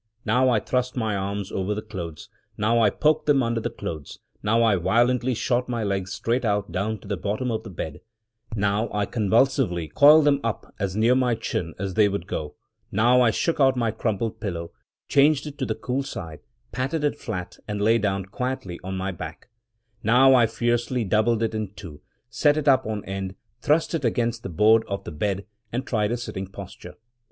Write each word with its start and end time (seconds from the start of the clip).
Now 0.25 0.49
I 0.49 0.59
thrust 0.59 0.97
my 0.97 1.15
arms 1.15 1.51
over 1.51 1.75
the 1.75 1.81
clothes; 1.83 2.27
now 2.57 2.81
I 2.81 2.89
poked 2.89 3.27
them 3.27 3.43
under 3.43 3.61
the 3.61 3.69
clothes; 3.69 4.17
now 4.41 4.63
I 4.63 4.75
violently 4.75 5.35
shot 5.35 5.69
my 5.69 5.83
legs 5.83 6.11
straight 6.11 6.43
out 6.43 6.71
down 6.71 6.97
to 7.01 7.07
the 7.07 7.15
bottom 7.17 7.51
of 7.51 7.61
the 7.61 7.69
bed; 7.69 8.01
now 8.55 8.89
I 8.91 9.05
convulsively 9.05 9.89
coiled 9.89 10.25
them 10.25 10.39
up 10.43 10.73
as 10.79 10.95
near 10.95 11.13
my 11.13 11.35
chin 11.35 11.75
as 11.77 11.93
they 11.93 12.09
would 12.09 12.25
go; 12.25 12.55
now 12.91 13.21
I 13.21 13.29
shook 13.29 13.59
out 13.59 13.77
my 13.77 13.91
crumpled 13.91 14.39
pillow, 14.39 14.71
changed 15.07 15.45
it 15.45 15.59
to 15.59 15.67
the 15.67 15.75
cool 15.75 16.01
side, 16.01 16.39
patted 16.71 17.03
it 17.03 17.19
flat, 17.19 17.59
and 17.67 17.79
lay 17.79 17.99
down 17.99 18.25
quietly 18.25 18.79
on 18.83 18.97
my 18.97 19.11
back; 19.11 19.49
now 20.01 20.33
I 20.33 20.47
fiercely 20.47 21.03
doubled 21.03 21.43
it 21.43 21.53
in 21.53 21.73
two, 21.75 22.01
set 22.27 22.57
it 22.57 22.67
up 22.67 22.87
on 22.87 23.05
end, 23.05 23.35
thrust 23.61 23.93
it 23.93 24.03
against 24.03 24.41
the 24.41 24.49
board 24.49 24.83
of 24.87 25.03
the 25.03 25.11
bed, 25.11 25.45
and 25.71 25.85
tried 25.85 26.11
a 26.11 26.17
sitting 26.17 26.47
posture. 26.47 26.95